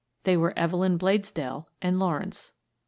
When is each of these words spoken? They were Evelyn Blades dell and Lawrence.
They 0.23 0.35
were 0.35 0.57
Evelyn 0.57 0.97
Blades 0.97 1.31
dell 1.31 1.69
and 1.79 1.99
Lawrence. 1.99 2.53